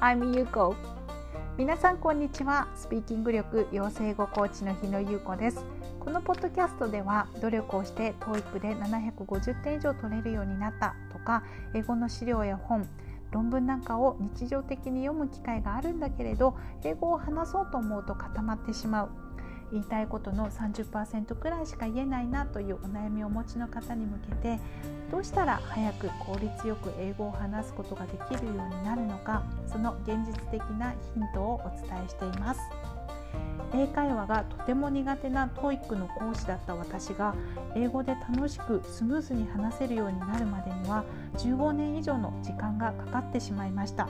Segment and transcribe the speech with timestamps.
[0.00, 0.76] I'm Yuko.
[1.58, 2.68] 皆さんこんにちは。
[2.74, 5.62] スピーキング力養成語コーチの日野優子です。
[5.98, 11.44] このポッドキャストでは努力をして TOEIC で750点以上取れるようになったとか
[11.74, 12.88] 英語の資料や本
[13.30, 19.10] 論文なんかを日常的に読む機会があるんだけれど英語を話そうと思うと固まってしまう。
[19.72, 24.60] 言いたいことの30%くらいしか言えないなというお悩みをお持ちの方に向けて
[25.10, 32.60] どうしたら早く効率よく英語を話すことができるようになるのかその現実的なヒントをお伝えしています。
[33.72, 37.34] 英会話がとても苦手な TOEIC の講師だった私が
[37.76, 41.04] 英語で楽しくスムーズに話せるようになるまでには
[41.36, 44.08] 15年以上の時間がかかってしまいました。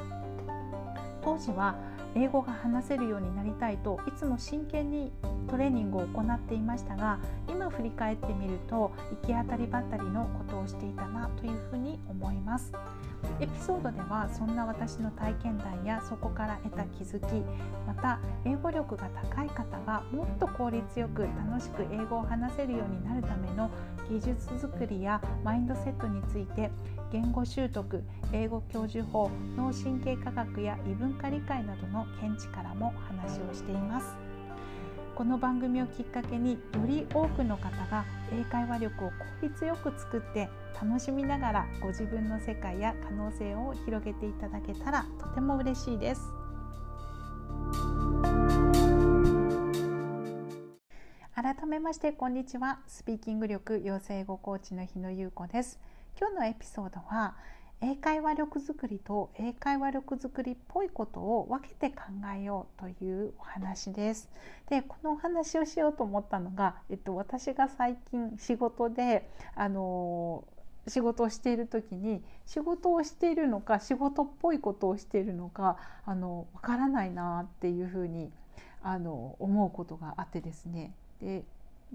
[1.22, 1.76] 当時は
[2.14, 5.12] 英語が話せるようになりたいといつも真剣に
[5.48, 7.18] トレーニングを行っていましたが
[7.48, 12.72] 今振り返ってみると行き当たりばったりのことをしていたなというふうに思います。
[13.38, 17.44] エピソードではそんな私の体験談やそこから得た気づき
[17.86, 23.70] また英語力が高い方がもっと効率よく楽しく英語を話せるようになるための
[24.08, 26.70] 技術作りやマインドセットについて
[27.12, 34.29] 言語習得英語教授法脳神経科学や異文化理解などの見地からも話をしています。
[35.20, 40.48] この番組をきっかけにより多くの方が英会話力を効率よく作って
[40.82, 46.22] 楽しみながらご自分の世界や可能性を広げていただけたらとても嬉しいです。
[51.34, 52.78] 改めましてこんにちは。
[52.86, 55.78] スピーキング力養成語コーチの日野優子です。
[56.18, 57.36] 今日のエピソードは
[57.82, 62.02] 英会話力づくりと英会話力づくりっぽいことを分けて考
[62.36, 64.30] えようというお話です。
[64.68, 70.44] でこのお話をしようと思ったのが、えっと、私が最近仕事であの
[70.88, 78.30] 仕事をしている時に仕事をしているのか仕事っぽいことをしているのかあの分からないなっていうふうに
[78.82, 81.44] あの思うことがあってですねで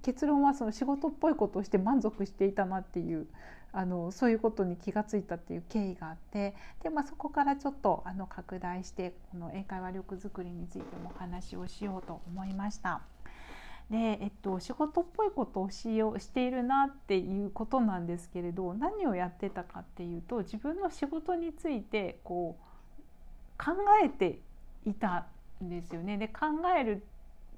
[0.01, 3.27] 結論はその仕事っぽいことをして満足していたなっていう
[3.71, 13.01] あのそういうことに気がついたっていう経緯があってで、まあ、そこからちょっとあの拡大してこの英会話力づくりについてもお話をしようと思いました。
[13.89, 23.73] で、えっと、仕事っぽいことをしようしているなっていうことなんですけれど何をやってたかっていうと自分の仕事についてこう考
[24.03, 24.39] えて
[24.85, 25.27] いた
[25.63, 26.17] んですよね。
[26.17, 26.45] で考
[26.79, 27.03] える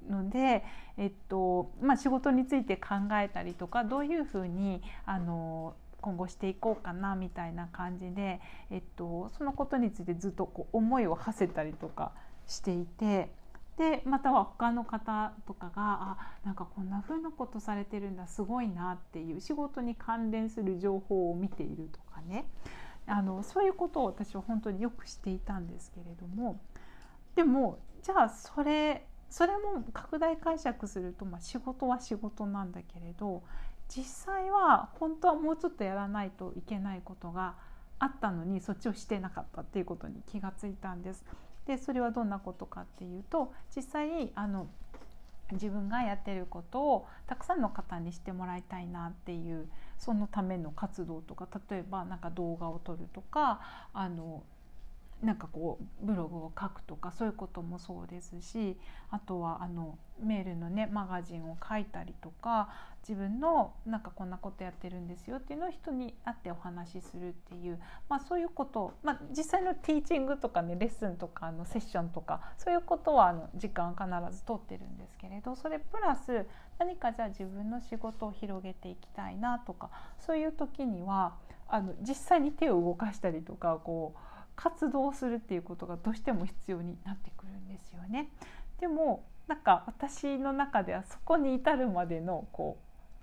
[0.10, 0.64] ので、
[0.98, 8.40] えっとまあ、仕事について考えたりとかどういうふうにあの今後していこうかなみたいな感じで、
[8.72, 12.12] えっと、そのことについてずっとこう思いを馳せたりとか
[12.48, 13.30] していて。
[13.78, 22.50] でまたは他の方とかがあなんかこんな風なことされてるんだすごいなっていう仕事に関連する情報を見ているとかね
[23.06, 26.60] あのそういうことを私は本当によくしていたんですけれども
[27.36, 33.44] でもじゃあそれそれも拡大解釈すると、まあ、仕事は仕事なんだけれど
[33.90, 37.56] 実際は本当はもうちょっとやらないといけないことが
[38.00, 41.26] あったのにそっちをしてなかったっていうことに気がついたんです。
[41.66, 44.68] でそれはどんなことかっていうと実際あの
[45.52, 49.68] 自分がやってることをたくさんの方にしてもらいたいなっていう
[49.98, 53.62] そのための活動とか例えばなんか動画を撮るとか
[53.94, 54.44] あの
[55.24, 58.78] なんかこうブログを書くとかそういうこともそうですし
[59.10, 62.70] あとはあのメールのねマガジンを書いたりとか
[63.08, 67.80] 自分のなんかこんなことやってるんですよっていうのを人に会ってお話しするっていう、
[68.10, 74.06] まあ、そういうこと、まあ、実際のティーチングとかねレッスンとかのセッションとかそういうことはあの時間必
[74.36, 76.46] ず取ってるんですけれどそれプラス
[76.78, 79.90] 何かじゃあ自分の仕事を広げていきたいなとか
[80.20, 81.36] そういう時には
[81.70, 88.30] あの実際に手を動かしたりとかこう活動するっていうことがどうしても必要になってくるんですよね。
[88.82, 92.78] でもなんか私の中ではそこに至るまでのこ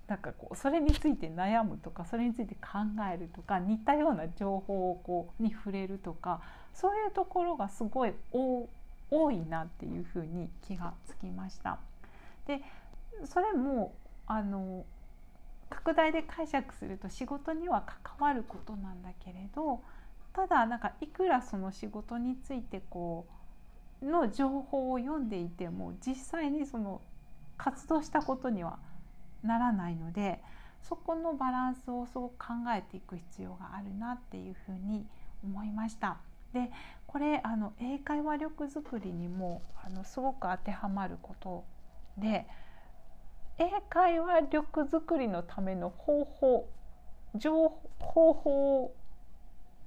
[0.07, 2.79] うなんかこうそれについて悩むとかそれについて考
[3.13, 6.41] えるとか似たような情報をこうに触れるとか
[6.73, 11.79] そういうところがすごい多いなっていうふうに気がつきました。
[12.47, 12.63] で
[13.25, 13.95] それも
[14.27, 14.85] あの
[15.71, 19.83] 拡大で解釈すると仕事には関わることなんだけれど
[20.35, 23.27] ただなんかいくらその仕事についてこ
[24.03, 27.01] うの情報を読んでいても実際にその
[27.57, 28.79] 活動したことには
[29.43, 30.41] ならないので
[30.83, 35.07] そこのバランスをそう考えていく必要があるなっていうふうに
[35.43, 36.19] 思いました。
[36.53, 36.71] で
[37.07, 41.65] これあの英会話力づくりにもあのすごく当てはまること
[42.19, 42.47] で
[43.59, 46.69] 英会話力づくりのための方法
[47.35, 48.95] 情報法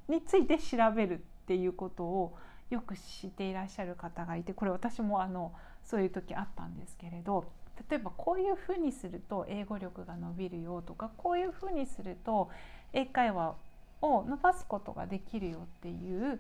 [0.08, 1.18] について調べるっ
[1.48, 2.38] ていうことを
[2.70, 7.46] よく知っていらっしゃる方がいてこれ私もあのそういう時あったんですけれど
[7.90, 12.50] 例えばこういうふうにすると英語力が伸びるよとかこういうふうにすると
[12.94, 13.56] 英会話
[14.02, 16.40] を伸ばすことができるよっていう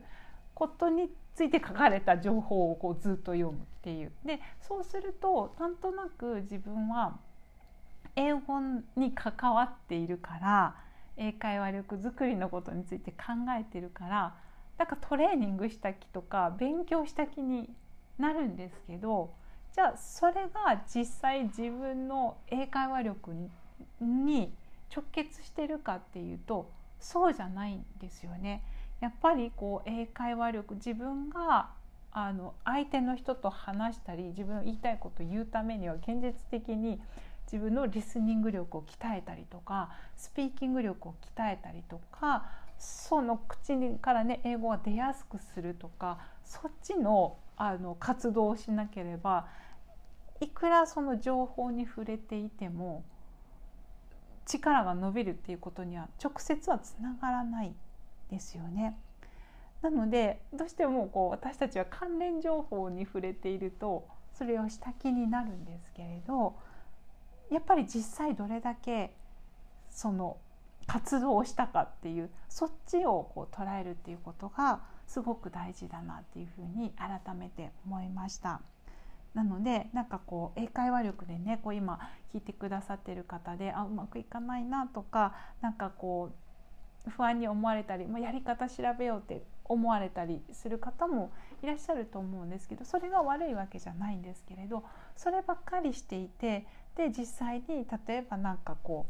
[0.53, 4.11] ことについて書かれた情報をこうずっと読むっていう。
[4.25, 7.19] でそうするとなんとなく自分は
[8.15, 8.59] 英語
[8.95, 10.75] に関わっているから
[11.17, 13.17] 英会話力づくりのことについて考
[13.59, 14.35] えてるから
[14.77, 17.69] だからトレーニングした気とか勉強した気に
[18.17, 19.33] なるんですけど
[19.73, 23.31] じゃあそれが実際自分の英会話力
[23.99, 24.53] に
[24.95, 28.63] 直結してるかっていうとそうじゃないんですよね。
[28.99, 31.69] やっぱりこう英会話力自分が
[32.11, 36.99] あの相手の人と話したり自分の言いたいことを言うためには現実的に
[37.51, 42.45] 自分のリスニング力を鍛えたりとかスピーキング力を鍛えたりとか
[42.77, 49.47] その口からね英語が出やすくするとかそっちのあの活動をしなければ
[50.39, 53.03] いくらその情報に触れていても
[54.45, 57.73] 力が伸びるっていうことには直接はつながらない
[58.29, 58.97] ですよね。
[59.81, 66.55] なのでどうしてもこう私たちは関連情報に触れているとそれをした気になるんですけれど
[67.49, 69.13] やっぱり実際どれだけ
[69.89, 70.37] その
[70.85, 78.61] 活動をしたかっていうそっちをこう捉えるっていうことがすごく大事だなっていうふうに改めて思いました。
[79.33, 81.99] なのでなんかこう英会話力でねこう今
[82.33, 86.31] 聞いてくださってる方であうまくいかないなとかなんかこ
[87.05, 94.83] う不安に思われたり、まあ、やり方調べようって思われたりする方もいらっしゃると思うんですけどそれが悪いわけじゃないんですけれど
[95.15, 96.65] そればっかりしていて
[96.97, 99.05] で実際に例えば何かこ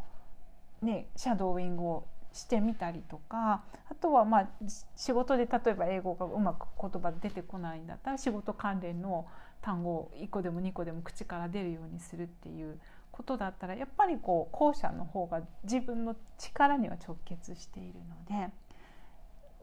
[0.83, 4.47] うねシャドーイングをしてみたりとかあとはまあ
[4.95, 9.25] 仕事で例えば英語がうまく言葉出てこないんだったら仕事関連の
[9.61, 12.79] 単語を1個でも2個でも口から出るようにするっていう
[13.11, 17.93] ことだったらやっぱりこう後者の方が自分の力には直結している
[18.29, 18.53] ので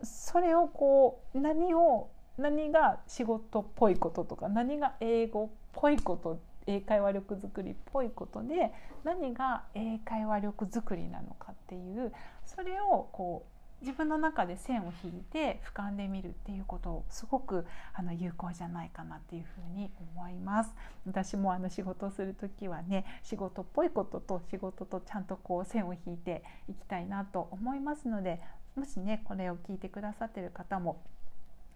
[0.03, 8.73] それをこう何を何が仕事っぽいこととか何が英語っぽいこと英会話力づくりっぽいことで
[9.05, 12.13] 何が英会話力づくりなのかっていう
[12.47, 20.75] それをこう自分の中で線を引いて俯瞰で見るっていうことをすごくあの有効じゃないかなっていうふうに思います。
[21.07, 28.41] 私もあの仕事をする時はね仕事っぽいことと仕事とちゃんとこう線を引いていきたいなと思いますので
[28.75, 31.03] もしねこれを聞いてくださってる方も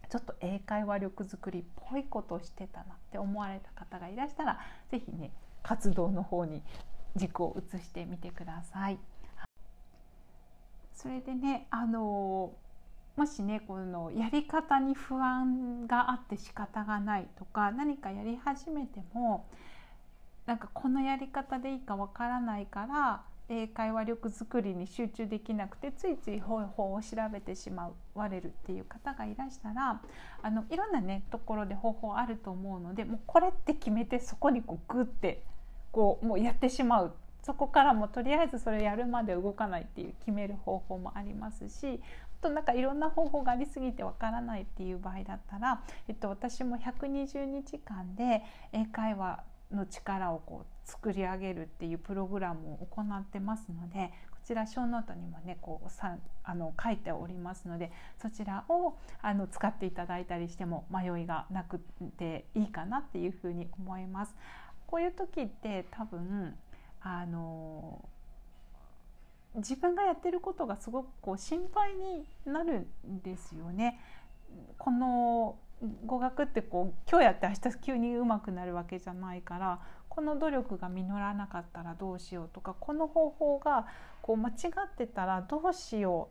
[0.08, 4.58] ちょっと英会話力づくりっぽいことをしてたなって思われた方がいらしたら
[4.90, 5.32] 是非ね
[5.62, 6.62] 活動の方に
[7.16, 8.98] 軸を移してみてください。
[10.94, 12.52] それでねあの
[13.16, 19.48] もしねこのやり方に不安があって仕方がないとか何かやり始めても
[20.46, 30.00] なんかこのやり方でいいかわからないから英会話力づくりに集中できなくてついつい方法を調べてしまわれるっていう方がいらしたら
[30.42, 35.42] あのいろんなねところで方法あると思うのでもうこれって決めてそこにこうグッて
[35.92, 37.14] こうもうやってしまう。
[37.42, 42.00] そこからもとりあえずそれやるまで動かないっていう決める方法もありますし
[42.40, 61.78] あとなんかいろんな方法がありすぎてわからないっていう場合だったら、えっと、私も120日間で英会話の力をこう作り上げるっていうプログラムを行ってますのでこちら小ノートにもねこうさあの書いておりますのでそちらをあの使っていただいたりしても迷いがなく
[62.18, 64.34] ていいかなっていうふうに思います。
[64.86, 66.54] こういう時って多分
[67.02, 68.02] あの
[69.56, 74.00] 自分がやってることがすごくこう心配になるんですよね。
[74.78, 75.58] この
[76.06, 83.86] 語学ってこう今日やって明日急に上手くなるわけじゃないからこの努力が実らなかったらどうしようとかこの方法が
[84.20, 86.28] こう間違ってたらどうしよ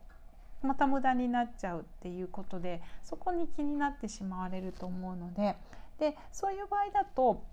[0.63, 5.55] うまた無駄になっちゃうっていうことでそこに気になってしまわれると思うので
[5.99, 7.43] でそういう場合だと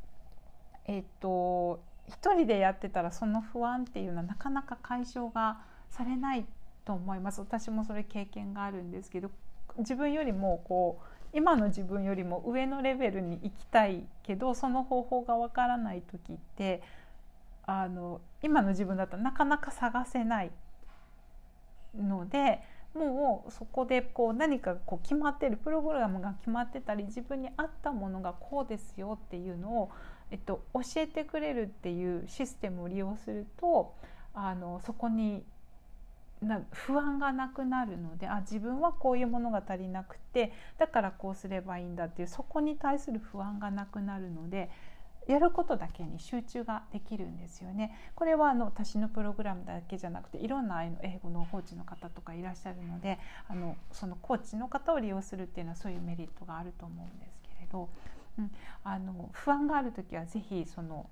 [0.87, 5.61] えっと一人でやってたらその不安っていうのはなかなか解消が
[5.91, 6.45] されない
[6.85, 7.41] と思います。
[7.41, 9.31] 私もそれ経験があるんですけど
[9.79, 16.81] 自分よりもこう今の自分よりも上のレベルに行きたいけどその方法がわからない時って
[17.67, 20.53] あの今の自分だとなかなか探せない
[21.97, 22.61] ので
[22.95, 29.91] もうそこでこう何かこう決まってるプログラムが決まってたり自分に合ったものがこうですよっていうのを、
[30.31, 33.95] えっと、教えてくれるっていうシステムを利用すると
[34.33, 35.43] あのそこに
[36.43, 44.71] な不安がなくなるのであ自分はこういうものが足りなくてだからこうすればいいんだっていうそこに対する不安がなくなるので
[45.27, 47.97] やることだけに集中ができるんですよね。
[48.15, 57.89] これはあの私のプログラムだけじゃなくていろんな英語のコーチの方とかいらっしゃるのであのそのコーチの方を利用するっていうのはそういうメリットがあると思うんですけれど、
[58.39, 58.51] うん、
[58.83, 61.09] あの不安がある時は是非その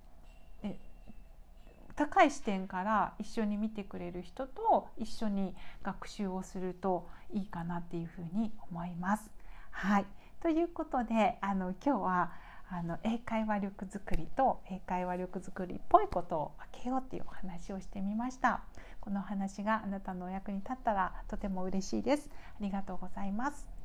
[1.97, 9.31] 高い視点から一緒に見てくれる人と一緒に学習をするといいかなっていうふうに思います。
[9.71, 10.07] はい。
[10.41, 12.33] ということであの今日は
[12.69, 18.63] あの英会話力づくりと英会話力づくりっぽいことを分けようっていうお話をしてみました。
[19.01, 22.31] この話があなたのお役に立ったらとても嬉しいです。
[22.33, 23.82] ありがとうございます。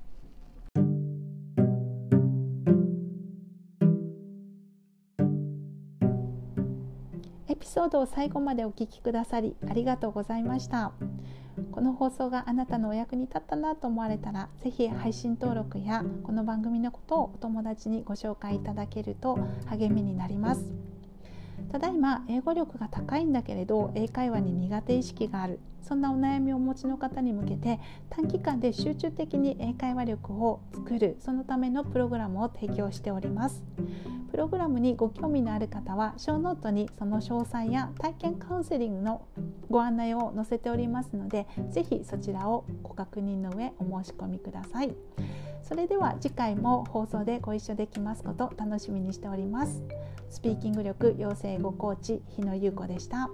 [7.78, 10.94] ソードを最後までお聞きくださりありがとうございました。
[11.72, 20.87] この放送があなたのお役に立ったなと思われたら是非配信登録やこの番組のことをお友達にご紹介いただけると励みになります。
[21.78, 25.60] ただいま英語力が高いんだけれど英会話に苦手意識がある。
[25.84, 27.80] そんなお悩みをお持ちの方に向けて
[28.10, 33.64] 短期間で集中的に英会話力を作るそのためのプログラムを提供しております。
[34.32, 39.28] プログラムにご興味のある方はショーノートにその詳細や体験カウンセリングの
[39.70, 44.96] ご案内を載せておりますので是非そちらをご確認の上お申し込みください。
[45.68, 49.84] それでは次回も放送でご一緒できますこと楽しみにしております。
[50.30, 53.30] スピーキング力養成ごコーチ日野優子でした。